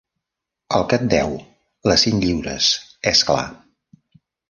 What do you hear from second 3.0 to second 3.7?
és clar.